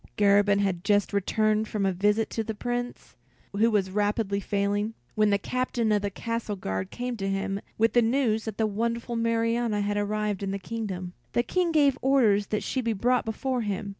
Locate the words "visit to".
1.93-2.43